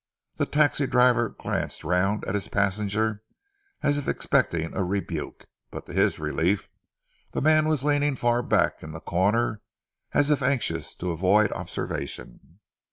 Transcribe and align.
The 0.37 0.47
taxi 0.47 0.87
driver 0.87 1.29
glanced 1.29 1.83
round 1.83 2.25
at 2.25 2.33
his 2.33 2.47
passenger 2.47 3.21
as 3.83 3.99
if 3.99 4.07
expecting 4.07 4.73
a 4.75 4.83
rebuke, 4.83 5.45
but 5.69 5.85
to 5.85 5.93
his 5.93 6.17
relief 6.17 6.67
the 7.33 7.39
man 7.41 7.67
was 7.67 7.83
leaning 7.83 8.15
far 8.15 8.41
back 8.41 8.81
in 8.81 8.93
the 8.93 8.99
corner 8.99 9.61
as 10.11 10.31
if 10.31 10.41
anxious 10.41 10.95
to 10.95 11.11
avoid 11.11 11.51
observation. 11.51 12.59